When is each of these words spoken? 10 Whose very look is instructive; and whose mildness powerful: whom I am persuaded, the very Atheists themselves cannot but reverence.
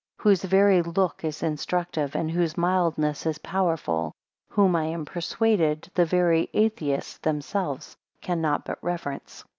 10 0.17 0.23
Whose 0.23 0.41
very 0.45 0.81
look 0.81 1.23
is 1.23 1.43
instructive; 1.43 2.15
and 2.15 2.31
whose 2.31 2.57
mildness 2.57 3.23
powerful: 3.43 4.13
whom 4.49 4.75
I 4.75 4.85
am 4.85 5.05
persuaded, 5.05 5.91
the 5.93 6.05
very 6.05 6.49
Atheists 6.55 7.19
themselves 7.19 7.95
cannot 8.19 8.65
but 8.65 8.79
reverence. 8.81 9.43